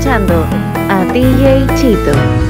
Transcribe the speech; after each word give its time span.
escuchando 0.00 0.46
a 0.88 1.04
DJ 1.12 1.66
Chito. 1.76 2.49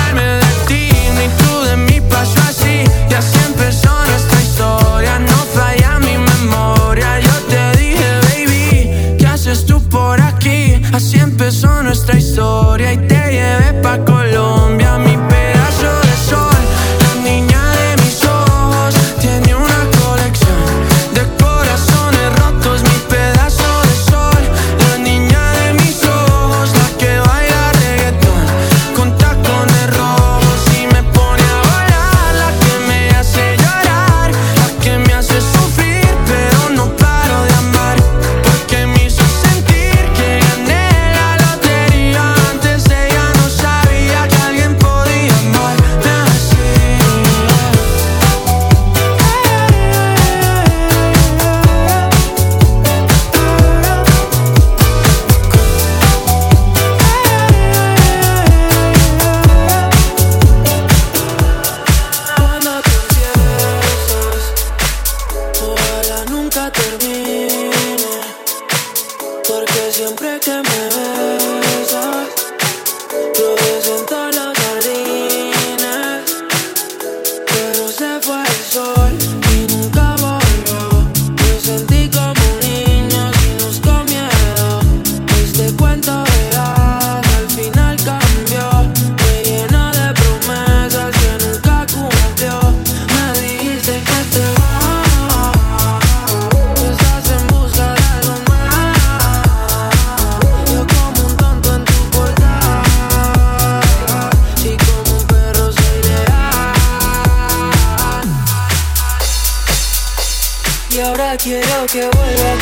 quiero 111.43 111.85
que 111.87 112.01
vuelvas 112.01 112.60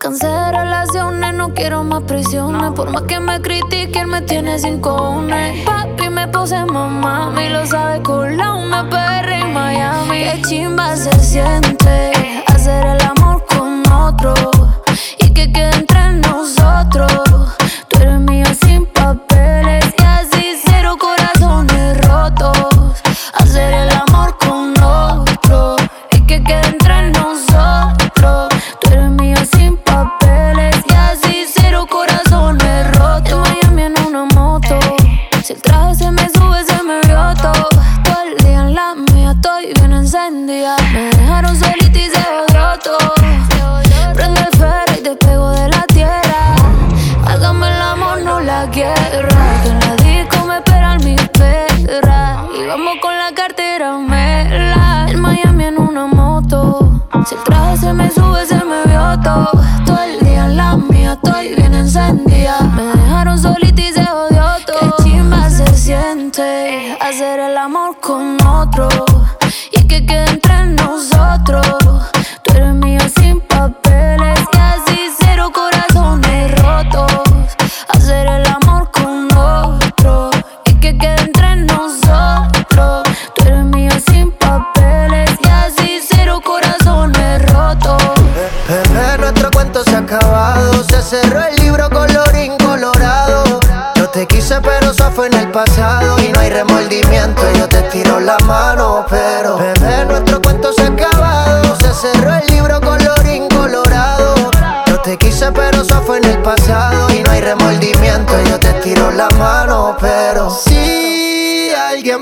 cansé 0.00 0.50
relaciones, 0.50 1.34
no 1.34 1.52
quiero 1.52 1.84
más 1.84 2.02
prisiones. 2.04 2.72
Por 2.72 2.90
más 2.90 3.02
que 3.02 3.20
me 3.20 3.40
critiquen, 3.42 4.08
me 4.08 4.22
tiene 4.22 4.58
sin 4.58 4.80
cojones. 4.80 5.62
Papi 5.66 6.08
me 6.08 6.26
puse 6.28 6.64
mamá, 6.64 7.32
y 7.44 7.50
lo 7.50 7.66
sabe 7.66 8.00
la 8.34 8.54
una 8.54 8.88
PR 8.88 9.30
en 9.30 9.52
Miami. 9.52 10.24
Qué 10.24 10.42
chimba 10.42 10.96
se 10.96 11.12
siente 11.20 12.12
hacer 12.46 12.86
el 12.86 13.00
amor 13.02 13.44
con 13.46 13.82
otro 13.92 14.49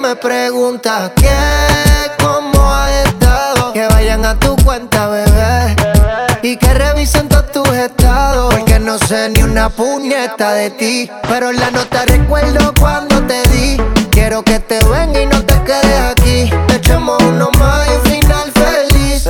me 0.08 0.16
pregunta 0.16 1.12
qué, 1.16 1.28
cómo 2.22 2.72
has 2.72 2.90
estado, 3.08 3.74
que 3.74 3.86
vayan 3.88 4.24
a 4.24 4.34
tu 4.40 4.56
cuenta, 4.64 5.06
bebé. 5.08 5.76
Y 6.40 6.56
que 6.56 6.72
revisen 6.72 7.28
todos 7.28 7.52
tus 7.52 7.68
estados. 7.76 8.54
Porque 8.54 8.78
no 8.78 8.96
sé 8.98 9.28
ni 9.28 9.42
una 9.42 9.68
puñeta 9.68 10.52
de 10.52 10.70
ti. 10.70 11.10
Pero 11.28 11.52
la 11.52 11.70
nota 11.70 12.06
recuerdo 12.06 12.72
cuando 12.80 13.20
te 13.26 13.42
di. 13.50 13.76
Quiero 14.10 14.42
que 14.42 14.58
te 14.60 14.82
venga 14.86 15.20
y 15.20 15.26
no 15.26 15.44
te 15.44 15.62
quedes 15.64 16.00
aquí. 16.10 16.50
Echemos 16.74 17.22
uno 17.24 17.50
más 17.58 17.86
y 17.88 17.90
un 17.96 18.02
final 18.02 18.52
feliz. 18.52 19.24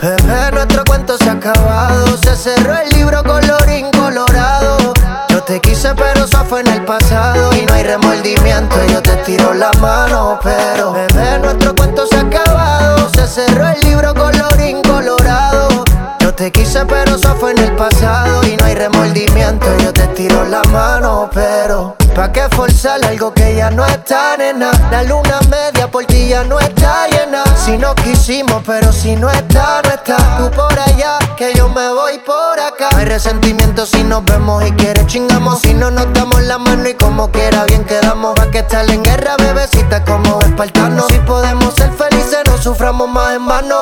Bebé, 0.00 0.50
nuestro 0.52 0.82
cuento 0.84 1.18
se 1.18 1.28
ha 1.28 1.32
acabado. 1.32 2.16
Se 2.22 2.36
cerró 2.36 2.74
el 2.78 2.88
libro 2.90 3.22
colorín 3.22 3.90
colorado. 3.90 4.94
Yo 5.28 5.42
te 5.42 5.60
quise 5.60 5.94
pero 5.94 6.26
fue 6.50 6.60
en 6.62 6.66
el 6.66 6.84
pasado 6.84 7.50
Y 7.54 7.64
no 7.64 7.74
hay 7.74 7.84
remordimiento, 7.84 8.76
yo 8.88 9.00
te 9.00 9.14
tiro 9.24 9.54
la 9.54 9.70
mano 9.74 10.40
Pero 10.42 10.92
bebé, 10.92 11.38
nuestro 11.38 11.74
cuento 11.76 12.04
se 12.06 12.16
ha 12.16 12.22
acabado. 12.22 13.08
Se 13.14 13.26
cerró 13.26 13.68
el 13.68 13.80
libro 13.82 14.12
colorín 14.12 14.82
colorado. 14.82 15.84
Yo 16.18 16.34
te 16.34 16.50
quise 16.50 16.84
pero 16.86 17.14
eso 17.14 17.34
fue 17.36 17.52
en 17.52 17.58
el 17.58 17.76
pasado 17.76 18.42
Y 18.46 18.56
no 18.56 18.64
hay 18.64 18.74
remordimiento, 18.74 19.66
yo 19.78 19.92
te 19.92 20.06
tiro 20.08 20.44
la 20.44 20.62
mano 20.64 21.30
Pero, 21.32 21.96
¿pa' 22.20 22.32
qué 22.32 22.46
forzar 22.54 23.02
algo 23.06 23.32
que 23.32 23.56
ya 23.56 23.70
no 23.70 23.86
está, 23.86 24.36
nena? 24.36 24.70
La 24.90 25.02
luna 25.04 25.40
media 25.48 25.90
por 25.90 26.04
ti 26.04 26.28
ya 26.28 26.44
no 26.44 26.60
está 26.60 27.06
llena. 27.08 27.42
Si 27.56 27.78
no 27.78 27.94
quisimos, 27.94 28.62
pero 28.66 28.92
si 28.92 29.16
no 29.16 29.30
está, 29.30 29.80
no 29.82 29.90
está. 29.90 30.18
Tú 30.36 30.50
por 30.50 30.78
allá, 30.78 31.18
que 31.38 31.54
yo 31.54 31.70
me 31.70 31.88
voy 31.88 32.18
por 32.18 32.60
acá. 32.60 32.90
Hay 32.94 33.06
resentimiento 33.06 33.86
si 33.86 34.04
nos 34.04 34.22
vemos 34.26 34.62
y 34.66 34.72
quieres 34.72 35.06
chingamos. 35.06 35.60
Si 35.60 35.72
no 35.72 35.90
nos 35.90 36.12
damos 36.12 36.42
la 36.42 36.58
mano 36.58 36.86
y 36.86 36.94
como 36.94 37.30
quiera 37.30 37.64
bien 37.64 37.84
quedamos. 37.84 38.34
Pa' 38.34 38.50
que 38.50 38.58
estar 38.58 38.88
en 38.90 39.02
guerra, 39.02 39.36
bebecita, 39.38 40.04
como 40.04 40.40
espartanos. 40.40 41.06
Si 41.08 41.18
podemos 41.20 41.72
ser 41.74 41.90
felices, 41.92 42.40
no 42.44 42.58
suframos 42.58 43.08
más 43.08 43.34
en 43.34 43.46
vano. 43.46 43.80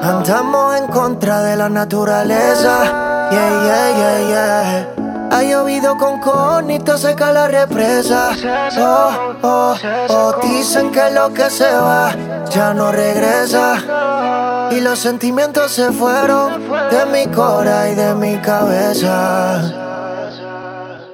Andamos 0.00 0.76
en 0.76 0.86
contra 0.86 1.42
de 1.42 1.56
la 1.56 1.68
naturaleza. 1.68 3.28
Yeah, 3.32 3.62
yeah, 3.64 3.96
yeah, 3.96 4.28
yeah 4.28 5.09
ha 5.30 5.42
llovido 5.42 5.96
con 5.96 6.20
conito, 6.20 6.98
seca 6.98 7.32
la 7.32 7.48
represa. 7.48 8.30
Oh, 8.78 9.34
oh, 9.42 9.74
oh, 10.08 10.34
dicen 10.42 10.90
que 10.90 11.10
lo 11.10 11.32
que 11.32 11.48
se 11.50 11.70
va 11.70 12.14
ya 12.50 12.74
no 12.74 12.92
regresa. 12.92 14.68
Y 14.72 14.80
los 14.80 14.98
sentimientos 14.98 15.72
se 15.72 15.92
fueron 15.92 16.68
de 16.90 17.06
mi 17.06 17.26
cora 17.32 17.90
y 17.90 17.94
de 17.94 18.14
mi 18.14 18.36
cabeza. 18.38 19.89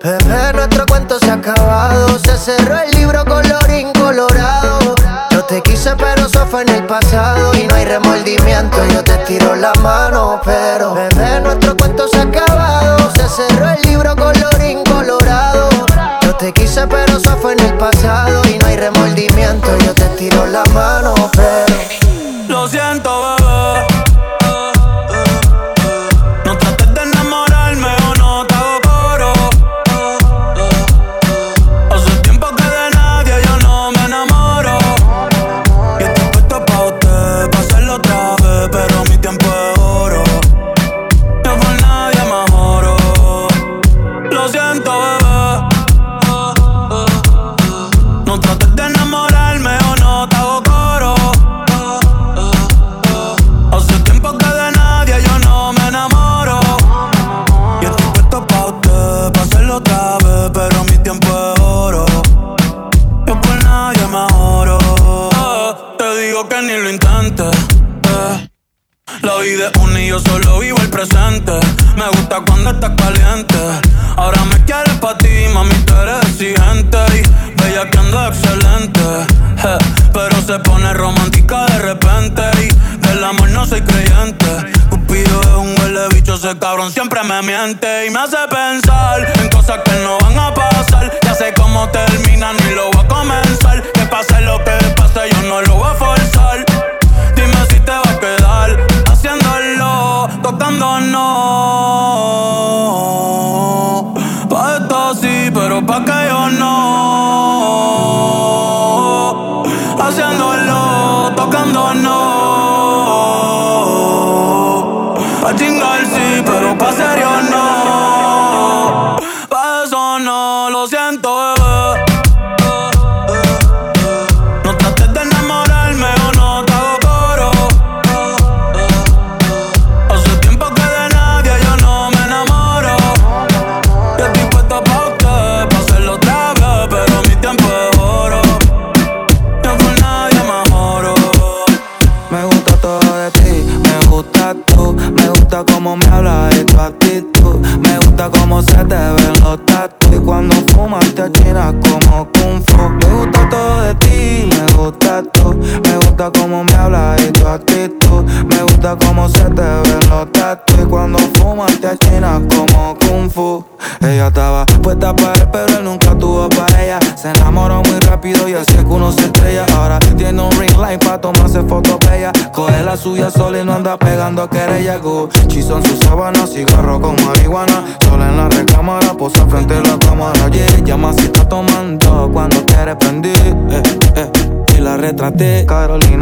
Bebé, 0.06 0.52
nuestro 0.52 0.86
cuento 0.86 1.18
se 1.18 1.28
ha 1.28 1.34
acabado. 1.34 2.16
Se 2.20 2.38
cerró 2.38 2.78
el 2.78 2.92
libro 2.92 3.24
colorín 3.24 3.92
colorado. 3.92 4.94
Yo 5.32 5.44
te 5.46 5.60
quise, 5.62 5.96
pero 5.96 6.26
eso 6.26 6.46
fue 6.46 6.62
en 6.62 6.68
el 6.68 6.86
pasado. 6.86 7.52
Y 7.56 7.66
no 7.66 7.74
hay 7.74 7.86
remordimiento, 7.86 8.76
yo 8.92 9.02
te 9.02 9.16
tiro 9.26 9.56
la 9.56 9.72
mano. 9.82 10.40
Pero, 10.44 10.94
bebé, 10.94 11.40
nuestro 11.40 11.76
cuento 11.76 12.06
se 12.06 12.18
ha 12.18 12.22
acabado. 12.22 13.10
Se 13.16 13.28
cerró 13.28 13.68
el 13.68 13.82
libro 13.82 14.14
colorín 14.14 14.84
colorado. 14.84 15.68
Yo 16.22 16.36
te 16.36 16.52
quise, 16.52 16.86
pero 16.86 17.16
eso 17.16 17.36
fue 17.42 17.54
en 17.54 17.60
el 17.66 17.74
pasado. 17.74 18.42
Y 18.48 18.58
no 18.58 18.66
hay 18.68 18.76
remordimiento, 18.76 19.76
yo 19.84 19.92
te 19.92 20.04
tiro 20.10 20.46
la 20.46 20.62
mano. 20.72 21.14
Pero, 21.34 21.74
Lo 22.46 22.68
siento, 22.68 23.22
bebé. 23.22 23.35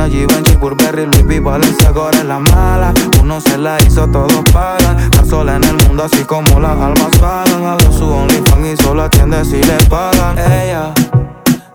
Carolina, 0.04 0.08
Givenchy, 0.08 0.56
Burberry, 0.56 1.06
Louis 1.06 1.24
V, 1.24 1.40
Valencia, 1.40 1.88
ahora 1.94 2.18
es 2.18 2.24
la 2.24 2.38
mala. 2.38 2.92
Uno 3.20 3.40
se 3.40 3.56
la 3.56 3.76
hizo, 3.82 4.06
todos 4.08 4.44
pagan. 4.52 4.98
Está 4.98 5.24
sola 5.24 5.56
en 5.56 5.64
el 5.64 5.76
mundo 5.86 6.04
así 6.04 6.24
como 6.24 6.60
las 6.60 6.72
almas 6.72 7.10
pagan. 7.20 7.64
Hago 7.64 7.92
su 7.92 8.04
OnlyFans 8.04 8.66
y 8.66 8.82
solo 8.82 9.02
atiende 9.04 9.44
si 9.44 9.62
le 9.62 9.76
pagan. 9.88 10.38
Ella 10.38 10.92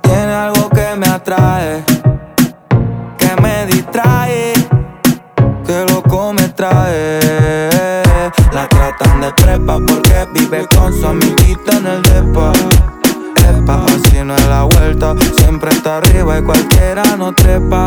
tiene 0.02 0.34
algo 0.34 0.70
que 0.70 0.96
me 0.98 1.08
atrae 1.08 1.84
Que 3.18 3.42
me 3.42 3.68
distrae 3.68 4.54
Que 5.66 5.86
loco 5.92 6.34
me 6.34 6.50
trae. 6.50 7.20
La 8.52 8.68
tratan 8.68 9.22
de 9.22 9.32
prepa 9.34 9.80
porque 9.80 10.28
vive 10.34 10.68
con 10.76 10.94
su 10.94 11.08
amiguita 11.08 11.78
en 11.78 11.88
el 11.88 12.02
depa 12.04 12.52
Así 13.68 14.24
no 14.24 14.36
es 14.36 14.48
la 14.48 14.64
vuelta. 14.64 15.16
Siempre 15.38 15.70
está 15.70 15.98
arriba 15.98 16.40
y 16.40 16.42
cualquiera 16.42 17.04
no 17.18 17.34
trepa. 17.34 17.86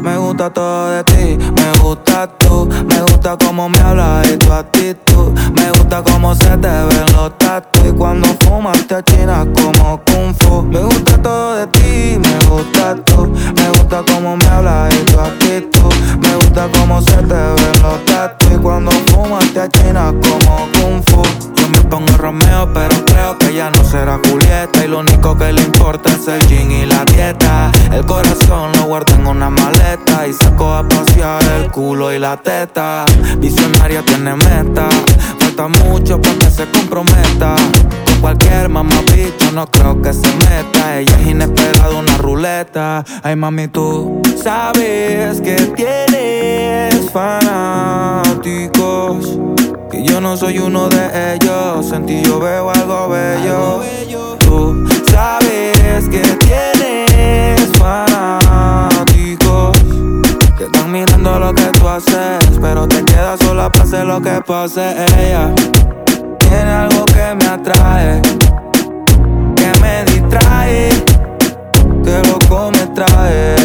Me 0.00 0.16
gusta 0.16 0.50
todo 0.50 0.90
de 0.90 1.04
ti, 1.04 1.38
me 1.38 1.78
gusta 1.80 2.26
tú. 2.38 2.68
Me 2.86 3.00
gusta 3.02 3.36
cómo 3.36 3.68
me 3.68 3.78
hablas 3.80 4.28
y 4.30 4.36
tu 4.38 4.52
actitud. 4.52 5.32
Me 5.54 5.70
gusta 5.70 6.02
cómo 6.02 6.34
se 6.34 6.56
te 6.56 6.68
ven 6.68 7.12
los 7.14 7.36
tatu 7.38 7.86
Y 7.86 7.92
cuando 7.92 8.28
fumas 8.44 8.86
te 8.86 8.96
achinas 8.96 9.46
como 9.54 10.00
Kung 10.04 10.34
Fu. 10.40 10.62
Me 10.62 10.80
gusta 10.80 11.20
todo 11.20 11.56
de 11.56 11.66
ti, 11.68 12.18
me 12.18 12.46
gusta 12.48 12.96
tú. 13.04 13.26
Me 13.56 13.68
gusta 13.70 14.02
cómo 14.12 14.36
me 14.36 14.46
hablas 14.46 14.94
y 14.94 15.04
tu 15.04 15.20
actitud. 15.20 15.94
Me 16.20 16.34
gusta 16.36 16.68
cómo 16.78 17.00
se 17.02 17.16
te 17.16 17.34
ven 17.34 17.82
los 17.82 18.04
tatu 18.06 18.46
Y 18.54 18.58
cuando 18.58 18.90
fumas 19.12 19.44
te 19.52 19.60
achinas 19.60 20.14
como 20.22 20.68
Kung 20.72 21.02
Fu. 21.06 21.22
Yo 21.54 21.68
me 21.68 21.80
pongo 21.82 22.16
Romeo 22.16 22.72
pero 22.72 23.04
creo 23.04 23.38
que 23.38 23.54
ya 23.54 23.70
no 23.70 23.84
será 23.84 24.18
Y 24.32 24.86
lo 24.88 25.00
único 25.00 25.36
que 25.36 25.52
le 25.52 25.60
importa 25.60 26.10
es 26.10 26.26
el 26.26 26.40
gin 26.46 26.70
y 26.70 26.86
la 26.86 27.04
dieta. 27.04 27.70
El 27.92 28.06
corazón 28.06 28.72
lo 28.76 28.84
guardo 28.84 29.14
en 29.14 29.26
una 29.26 29.50
maleta 29.50 30.26
Y 30.26 30.32
saco 30.32 30.72
a 30.72 30.88
pasear 30.88 31.42
el 31.60 31.70
culo 31.70 32.10
y 32.12 32.18
la 32.18 32.38
teta. 32.38 33.04
Visionaria 33.38 34.02
tiene 34.02 34.34
meta 34.34 34.88
Falta 35.38 35.68
mucho 35.68 36.18
para 36.20 36.34
que 36.38 36.50
se 36.50 36.66
comprometa. 36.70 37.54
Con 38.06 38.20
cualquier 38.20 38.70
mamá 38.70 39.02
bicho 39.14 39.52
no 39.52 39.66
creo 39.66 40.00
que 40.00 40.14
se 40.14 40.28
meta. 40.28 40.98
Ella 40.98 41.20
es 41.20 41.26
inesperada, 41.26 41.90
una 41.90 42.16
ruleta. 42.16 43.04
Ay 43.22 43.36
mami 43.36 43.68
tú 43.68 44.22
sabes 44.42 45.42
que 45.42 45.56
tienes 45.76 47.10
fanáticos 47.10 47.82
y 50.02 50.08
yo 50.08 50.20
no 50.20 50.36
soy 50.36 50.58
uno 50.58 50.88
de 50.88 51.34
ellos. 51.34 51.92
En 51.92 52.04
ti 52.06 52.22
yo 52.24 52.40
veo 52.40 52.70
algo 52.70 53.08
bello. 53.08 53.80
Tú 54.38 54.84
sabes 55.10 56.08
que 56.08 56.22
tienes 56.38 57.70
fanáticos 57.78 59.78
que 60.56 60.64
están 60.64 60.90
mirando 60.90 61.38
lo 61.38 61.54
que 61.54 61.66
tú 61.78 61.86
haces, 61.88 62.40
pero 62.60 62.88
te 62.88 63.04
quedas 63.04 63.38
sola 63.40 63.70
para 63.70 63.84
hacer 63.84 64.06
lo 64.06 64.20
que 64.20 64.40
pase. 64.46 64.96
Ella 65.18 65.54
tiene 66.38 66.70
algo 66.70 67.04
que 67.06 67.34
me 67.34 67.46
atrae, 67.46 68.22
que 69.56 69.72
me 69.80 70.04
distrae, 70.04 70.90
que 72.04 72.22
loco 72.28 72.70
me 72.72 72.86
trae. 72.94 73.56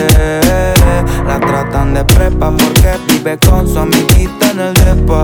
La 1.26 1.39
tratan 1.39 1.93
de 1.93 2.04
prepa 2.06 2.52
porque 2.52 2.97
vive 3.08 3.38
con 3.39 3.67
su 3.67 3.80
amiguita 3.80 4.52
en 4.52 4.60
el 4.60 4.73
depa 4.73 5.23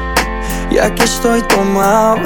ya 0.71 0.93
que 0.95 1.03
estoy 1.03 1.41
tomado, 1.43 2.17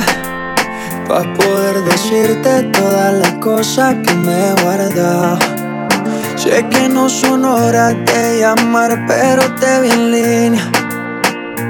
para 1.08 1.34
poder 1.34 1.84
decirte 1.84 2.64
todas 2.74 3.14
las 3.14 3.32
cosas 3.34 3.96
que 4.06 4.14
me 4.14 4.50
he 4.50 4.54
guardado. 4.62 5.40
Sé 6.36 6.66
que 6.70 6.88
no 6.88 7.10
son 7.10 7.44
horas 7.44 7.96
de 8.06 8.40
llamar, 8.40 9.06
pero 9.08 9.44
te 9.56 9.82
vi 9.82 9.90
en 9.90 10.12
línea. 10.12 10.72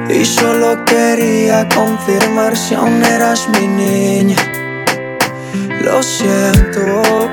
Y 0.09 0.25
solo 0.25 0.83
quería 0.85 1.67
confirmar 1.69 2.55
si 2.57 2.75
aún 2.75 3.03
eras 3.03 3.47
mi 3.49 3.67
niña. 3.67 4.37
Lo 5.81 6.03
siento, 6.03 7.29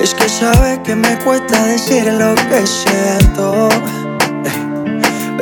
es 0.00 0.14
que 0.14 0.28
sabes 0.28 0.78
que 0.80 0.94
me 0.94 1.18
cuesta 1.18 1.66
decir 1.66 2.12
lo 2.12 2.34
que 2.34 2.66
siento. 2.66 3.68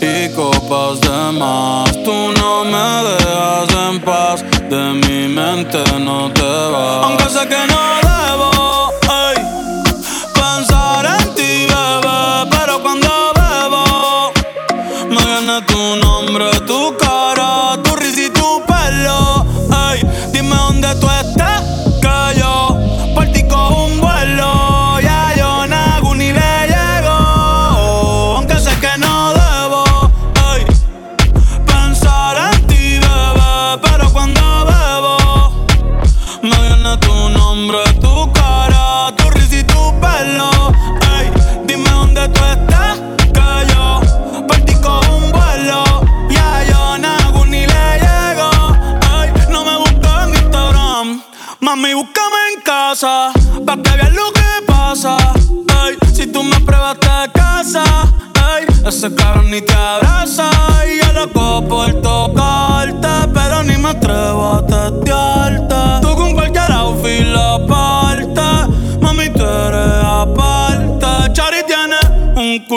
Y 0.00 0.28
copas 0.34 1.00
de 1.00 1.32
más. 1.38 1.92
Tú 2.04 2.32
no 2.38 2.64
me 2.64 3.10
dejas 3.10 3.68
en 3.88 4.00
paz, 4.00 4.44
de 4.70 4.92
mi 5.06 5.28
mente 5.28 5.82
no 6.00 6.30
te 6.32 6.42
vas. 6.42 7.04
Aunque 7.04 7.24
sé 7.30 7.48
que 7.48 7.66
no 7.66 8.03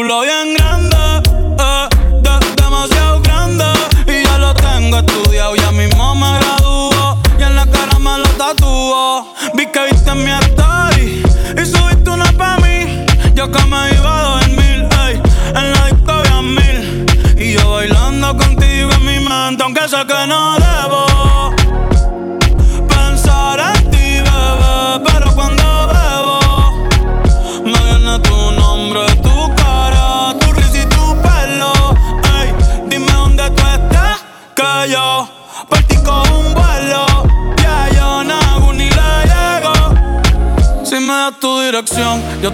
un 0.08 0.37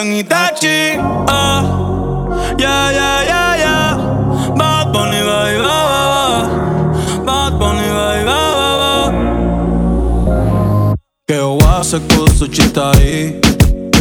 en 0.00 0.16
Itachi 0.16 0.96
ah. 1.28 1.62
Yeah, 2.58 2.90
yeah, 2.90 3.22
yeah, 3.30 3.56
yeah. 3.64 3.96
Bad 4.56 4.92
Bunny, 4.92 5.20
ba, 5.28 5.38
ba, 5.64 6.00
ba. 6.12 6.24
Bad 7.26 7.52
Bunny, 7.58 7.88
ba, 7.96 8.08
ba, 8.28 8.68
ba. 8.80 8.92
Que 11.28 11.38
oa 11.40 11.84
se 11.84 11.98
kusu 12.00 12.48
chitai 12.48 13.40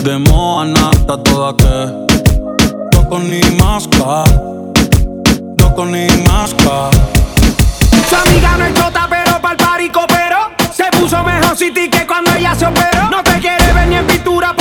De 0.03 0.17
moa 0.17 0.65
nata 0.65 1.17
toda 1.17 1.53
que 1.53 1.77
Doko 2.91 3.19
ni 3.19 3.41
maska 3.59 4.23
Doko 5.57 5.85
ni 5.85 6.07
maska 6.27 6.89
Su 8.09 8.15
amiga 8.15 8.57
no 8.57 8.65
es 8.65 8.73
chota, 8.73 9.07
pero 9.09 9.39
pa'l 9.41 9.57
party 9.57 9.89
cooperó. 9.89 10.49
Se 10.73 10.85
puso 10.97 11.23
mejor 11.23 11.55
City 11.55 11.89
que 11.89 12.07
cuando 12.07 12.31
ella 12.33 12.55
se 12.55 12.65
operó. 12.65 13.09
No 13.11 13.21
te 13.21 13.39
quiere 13.39 13.71
ver 13.73 13.87
ni 13.87 13.95
en 13.97 14.07
pintura, 14.07 14.55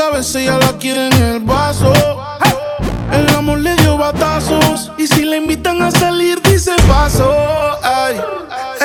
en 0.00 0.60
la 0.60 0.78
quiere 0.78 1.08
en 1.08 1.12
el 1.24 1.40
vaso. 1.40 1.92
El 3.12 3.28
amor 3.34 3.58
le 3.58 3.74
dio 3.76 3.96
batazos. 3.96 4.92
Y 4.96 5.08
si 5.08 5.24
la 5.24 5.36
invitan 5.36 5.82
a 5.82 5.90
salir, 5.90 6.40
dice 6.42 6.70
paso. 6.86 7.28
Ay. 7.82 8.20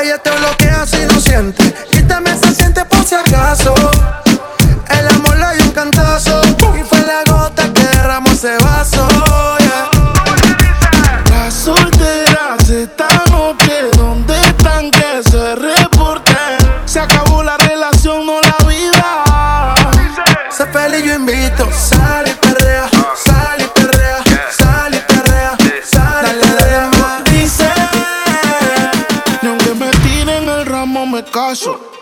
Ella 0.02 0.18
te 0.18 0.32
bloquea 0.32 0.88
si 0.88 1.06
no 1.06 1.20
siente. 1.22 1.72
También 2.08 2.40
se 2.40 2.56
siente 2.56 2.84
por 2.86 3.04
si 3.06 3.14
acaso. 3.14 3.76
El 4.90 5.08
amor 5.08 5.38
le 5.38 5.56
dio 5.56 5.66
un 5.66 5.72
cantazo. 5.72 6.42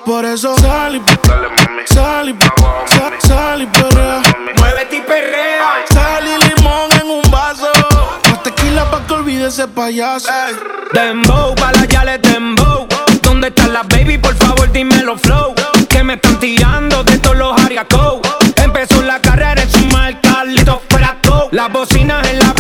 Por 0.06 0.24
eso 0.24 0.56
sal 0.60 0.96
y 0.96 1.02
sal 1.94 2.30
y 2.30 2.36
sal, 2.88 3.14
sal 3.20 3.62
y 3.62 3.66
perrea. 3.66 4.22
Muévete 4.58 4.96
y 4.96 5.02
perrea. 5.02 5.84
Sal 5.92 6.24
y 6.26 6.56
limón 6.56 6.90
en 6.94 7.10
un 7.10 7.30
vaso. 7.30 7.68
Más 8.30 8.44
tequila 8.44 8.90
pa' 8.90 9.06
que 9.06 9.14
olvide 9.14 9.48
ese 9.48 9.68
payaso. 9.68 10.32
Dembow, 10.94 11.54
pa' 11.56 11.74
la 11.74 11.84
yale 11.86 12.18
dembow. 12.20 12.88
¿Dónde 13.22 13.50
están 13.50 13.74
las 13.74 13.86
baby? 13.90 14.18
Por 14.18 14.36
favor, 14.36 14.72
dímelo 14.72 15.18
flow. 15.18 15.54
Que 15.90 16.02
me 16.02 16.14
están 16.14 16.40
tirando 16.40 17.04
de 17.04 17.18
todos 17.18 17.36
los 17.36 17.62
ariacos. 17.62 18.22
Empezó 18.56 19.02
la 19.02 19.20
carrera 19.20 19.62
en 19.62 19.70
su 19.70 19.86
marca, 19.88 20.46
Lito 20.46 20.82
Fraco. 20.88 21.50
Las 21.52 21.70
bocinas 21.74 22.26
en 22.30 22.40
la 22.40 22.51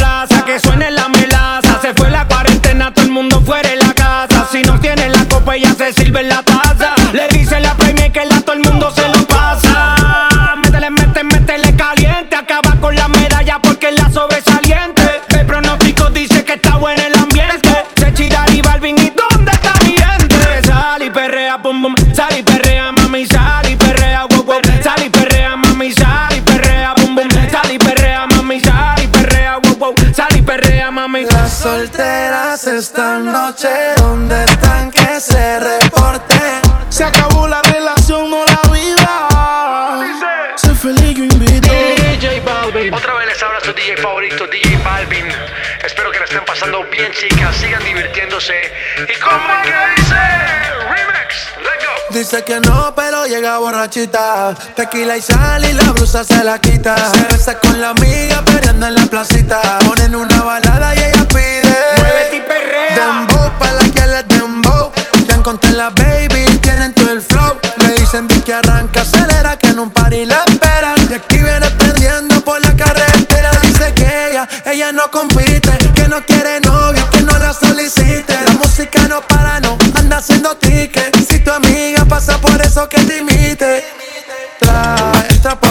se 5.82 5.94
sirve 5.94 6.20
en 6.20 6.30
la 6.30 6.44
taza. 6.44 6.94
Le 7.12 7.28
dice 7.30 7.60
la 7.60 7.74
premia 7.74 8.12
que 8.12 8.24
la 8.26 8.40
todo 8.42 8.54
el 8.54 8.62
mundo 8.62 8.92
se 8.92 9.08
lo 9.08 9.26
pasa. 9.26 9.96
Métele, 10.58 10.92
métele, 10.92 11.24
métele 11.24 11.76
caliente. 11.76 12.36
Acaba 12.36 12.76
con 12.80 12.96
la 12.96 13.08
medalla 13.08 13.60
porque 13.60 13.92
la 13.92 14.08
sobresaliente. 14.12 15.22
El 15.30 15.46
pronóstico 15.48 16.12
dice 16.12 16.44
que 16.44 16.54
está 16.54 16.76
bueno 16.76 17.02
el 17.04 17.16
ambiente. 17.18 17.86
Se 17.98 18.14
chida 18.14 18.46
y 18.52 18.62
Balvin, 18.62 18.96
¿y 19.00 19.10
dónde 19.10 19.52
está 19.52 19.74
mi 19.84 19.94
gente? 19.94 20.68
Sal 20.68 21.02
y 21.02 21.10
perrea, 21.10 21.58
pum 21.60 21.82
pum. 21.82 21.96
Sal 22.14 22.38
y 22.38 22.44
perrea, 22.44 22.92
mami, 22.92 23.26
sal 23.26 23.68
y 23.68 23.76
perrea, 23.76 24.26
wow 24.30 24.44
wow. 24.44 24.62
Sal 24.84 25.04
y 25.04 25.10
perrea, 25.10 25.56
mami, 25.56 25.92
sal 25.94 26.36
y 26.38 26.42
perrea, 26.42 26.94
bum 26.98 27.16
bum. 27.16 27.28
Sal 27.52 27.72
y 27.72 27.80
perrea, 27.80 28.28
mami, 28.28 28.60
sal 28.60 29.02
y 29.04 29.08
perrea, 29.08 29.58
wow 29.58 29.76
wow. 29.78 29.96
Sal 30.16 30.38
y 30.38 30.42
perrea, 30.44 30.92
mami. 30.92 31.26
Las 31.26 31.54
solteras 31.54 32.68
esta 32.68 33.18
noche, 33.18 33.70
¿Y 48.44 49.20
cómo 49.20 49.62
que 49.62 50.02
dice? 50.02 50.16
Remix. 50.90 51.46
Let's 51.58 51.86
go. 51.86 51.92
Dice 52.18 52.44
que 52.44 52.60
no, 52.60 52.92
pero 52.96 53.28
llega 53.28 53.60
borrachita. 53.60 54.56
Tequila 54.76 55.16
y 55.16 55.22
sal 55.22 55.64
y 55.64 55.74
la 55.74 55.92
blusa 55.92 56.24
se 56.24 56.44
la 56.44 56.58
quita. 56.58 56.96
Se 57.12 57.22
besa 57.32 57.60
con 57.60 57.80
la 57.80 57.90
amiga 57.90 58.42
peleando 58.44 58.88
en 58.88 58.96
la 58.96 59.06
placita. 59.06 59.62
Ponen 59.86 60.16
una 60.16 60.42
balada 60.42 60.96
y 60.96 61.00
ella 61.04 61.28
pide. 61.28 61.78
Muévete 61.98 62.36
y 62.38 62.42
perrea. 62.42 62.96
Dembow 62.96 63.52
pa' 63.60 63.74
la 63.74 63.84
que 63.94 64.08
les 64.08 64.28
dembow. 64.28 64.92
Ya 65.28 65.36
encontré 65.36 65.72
la 65.74 65.92
baby, 65.92 66.44
tienen 66.64 66.96
todo 66.96 67.12
el 67.12 67.22
flow. 67.22 67.60
Le 67.78 67.94
dicen 67.94 68.28
vi 68.28 68.42
que 68.42 68.56
arranca, 68.56 68.81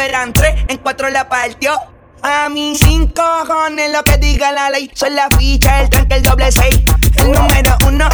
eran 0.00 0.32
tres, 0.32 0.64
en 0.68 0.78
cuatro 0.78 1.08
la 1.10 1.28
partió. 1.28 1.74
A 2.22 2.48
mí 2.48 2.74
cinco 2.74 3.22
cojones 3.46 3.92
lo 3.92 4.02
que 4.02 4.16
diga 4.16 4.50
la 4.52 4.70
ley, 4.70 4.90
son 4.94 5.14
la 5.14 5.28
ficha, 5.38 5.82
el 5.82 5.90
tranque, 5.90 6.14
el 6.14 6.22
doble 6.22 6.50
seis. 6.50 6.80
El 7.16 7.32
número 7.32 7.76
uno 7.86 8.08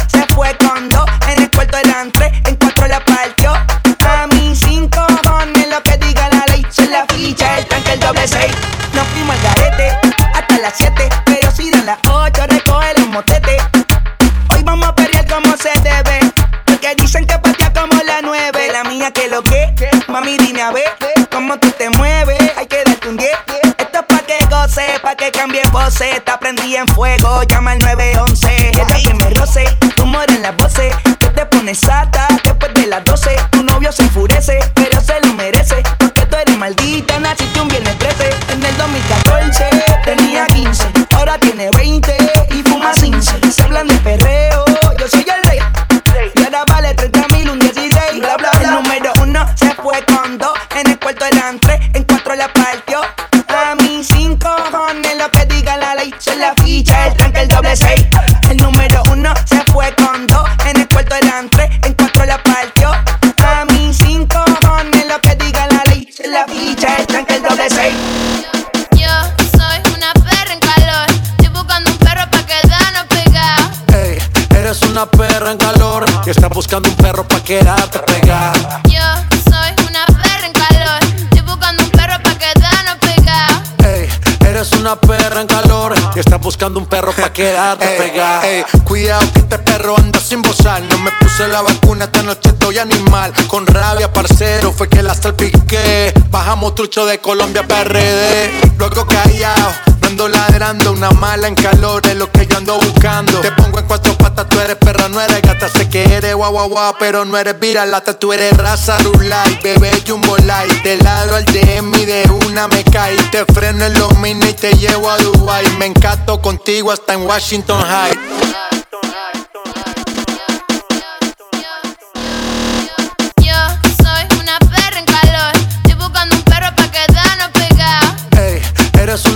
Yo 78.89 79.01
soy 79.49 79.71
una 79.87 80.05
perra 80.05 80.45
en 80.45 80.53
calor. 80.53 80.99
Estoy 81.23 81.41
buscando 81.41 81.83
un 81.83 81.89
perro 81.91 82.21
pa' 82.23 82.37
quedarnos 82.37 82.97
pegados. 82.99 83.61
Ey, 83.85 84.09
eres 84.47 84.71
una 84.73 84.95
perra 84.95 85.41
en 85.41 85.47
calor 85.47 85.93
y 86.15 86.19
estás 86.19 86.39
buscando 86.41 86.79
un 86.79 86.85
perro 86.87 87.13
pa' 87.13 87.31
quedarte 87.31 87.87
pegada. 87.97 88.45
Ey, 88.47 88.63
cuidado 88.83 89.21
que 89.33 89.39
este 89.39 89.59
perro 89.59 89.95
anda 89.97 90.19
sin 90.19 90.41
bozar. 90.41 90.81
No 90.83 90.97
me 90.97 91.11
puse 91.19 91.47
la 91.47 91.61
vacuna, 91.61 92.05
esta 92.05 92.23
noche 92.23 92.49
estoy 92.49 92.79
animal. 92.79 93.31
Con 93.47 93.65
rabia, 93.65 94.11
parcero, 94.11 94.73
fue 94.73 94.89
que 94.89 95.01
la 95.01 95.15
salpiqué. 95.15 96.13
Bajamos 96.29 96.75
trucho 96.75 97.05
de 97.05 97.19
Colombia 97.19 97.65
PRD. 97.67 98.73
Luego 98.77 99.05
callado, 99.05 99.71
no 100.00 100.00
ando 100.11 100.27
ladrando. 100.27 100.91
Una 100.91 101.11
mala 101.11 101.47
en 101.47 101.55
calor 101.55 102.05
es 102.05 102.15
lo 102.15 102.29
que 102.31 102.45
yo 102.45 102.57
ando 102.57 102.77
buscando. 102.77 103.39
Te 103.41 103.51
pongo 103.51 103.79
en 103.79 103.85
cuatro 103.87 104.17
patas, 104.17 104.47
tú 104.49 104.59
eres 104.59 104.75
perra, 104.75 105.07
no 105.09 105.19
eres 105.21 105.41
gata. 105.41 105.69
Sé 105.69 105.89
que 105.89 106.03
eres 106.03 106.35
guau 106.35 106.51
guau 106.51 106.69
guau, 106.69 106.95
pero 106.99 107.25
no 107.25 107.37
eres 107.37 107.59
viralata. 107.59 108.17
Tú 108.19 108.33
eres 108.33 108.55
raza 108.57 108.97
rulay, 108.99 109.59
bebé 109.63 109.91
jumbo 110.05 110.37
light. 110.37 110.83
De 110.83 110.97
lado 110.97 111.35
al 111.35 111.45
DM 111.45 111.93
y 111.95 112.05
de 112.05 112.29
una 112.45 112.67
me 112.67 112.83
caí. 112.83 113.17
Te 113.31 113.45
freno 113.53 113.85
en 113.85 113.93
los 113.97 114.17
mini 114.17 114.47
y 114.49 114.53
te 114.53 114.73
llevo 114.73 115.09
a 115.09 115.17
Dubai. 115.17 115.65
Me 115.77 115.85
encanto 115.85 116.41
contigo 116.41 116.91
hasta 116.91 117.13
en 117.13 117.25
Washington 117.25 117.81
High. 117.81 118.80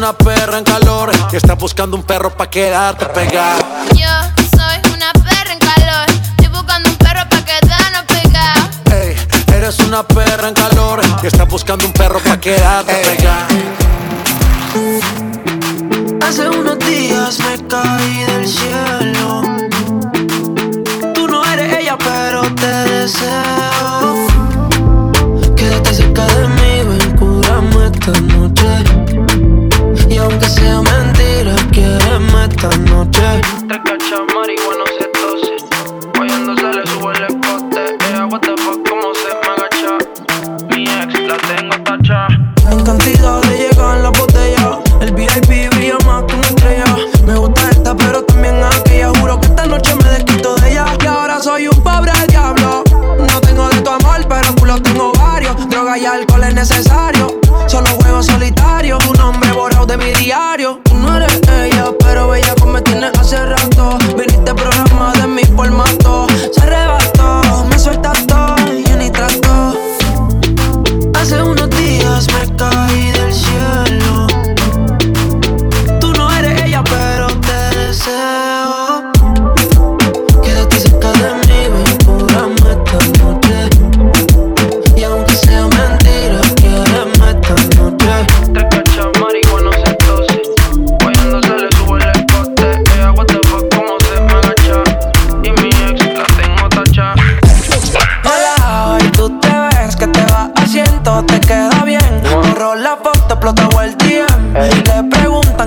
Una 0.06 0.14
perra 0.14 0.60
en 0.60 0.64
calor 0.64 1.12
y 1.32 1.36
estás 1.36 1.58
buscando 1.58 1.98
un 1.98 2.04
perro 2.04 2.30
pa' 2.30 2.48
quedarte 2.48 3.08
pegada. 3.08 3.58
Yo 3.96 4.08
soy 4.56 4.94
una 4.94 5.12
perra 5.14 5.52
en 5.52 5.58
calor. 5.58 6.06
Estoy 6.38 6.48
buscando 6.50 6.90
un 6.92 6.96
perro 6.98 7.22
pa' 7.28 7.44
quedarnos 7.44 8.04
pegados. 8.08 8.70
Ey, 8.92 9.16
eres 9.56 9.80
una 9.80 10.04
perra 10.04 10.50
en 10.50 10.54
calor 10.54 11.02
y 11.24 11.26
estás 11.26 11.48
buscando 11.48 11.88
un 11.88 11.94
perro 11.94 12.20
pa' 12.20 12.40
quedarte 12.40 12.94
pegada. 12.94 13.48
Hace 16.22 16.50
unos 16.50 16.78
días 16.78 17.40
me 17.40 17.68
caí 17.68 18.26
del 18.26 18.48
cielo. 18.48 19.42
Tú 21.16 21.28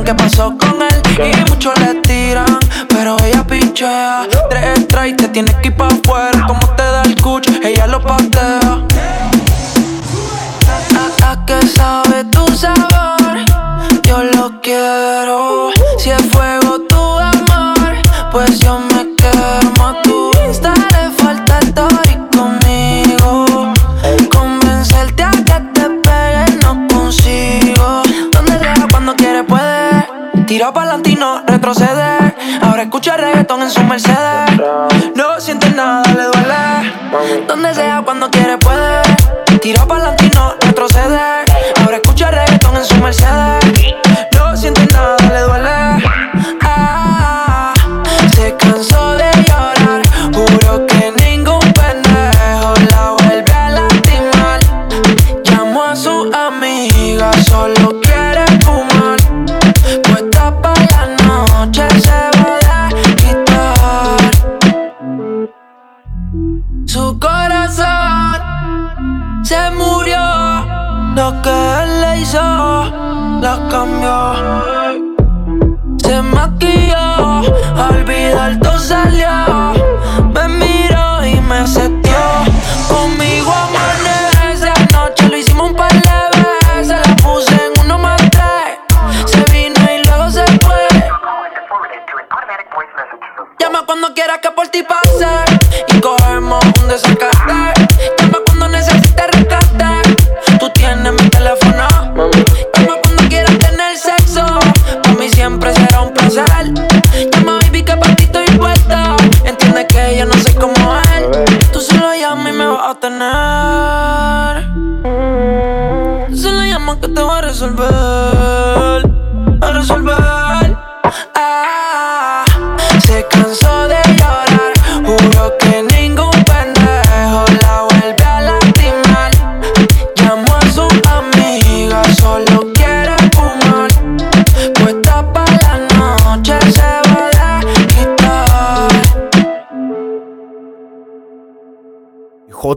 que 0.09 0.15
pasó 0.15 0.57
con 0.57 0.81
él 0.81 1.03
¿Qué? 1.17 1.31
y 1.31 1.51
mucho 1.51 1.71
le 1.75 1.88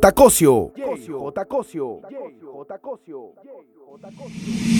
Cosio. 0.09 0.71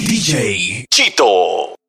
DJ 0.07 0.85
Chito. 0.89 1.80